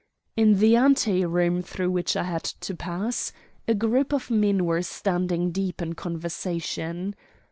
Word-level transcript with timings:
In 0.35 0.57
the 0.57 0.75
ante 0.77 1.23
room 1.27 1.61
through 1.61 1.91
which 1.91 2.17
I 2.17 2.23
had 2.23 2.43
to 2.43 2.75
pass 2.75 3.31
a 3.67 3.75
group 3.75 4.11
of 4.13 4.31
men 4.31 4.65
were 4.65 4.81
standing 4.81 5.51
deep 5.51 5.79
in 5.79 5.93
conversation. 5.93 7.13